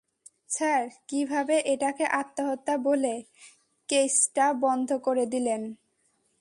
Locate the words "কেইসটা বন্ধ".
3.89-4.89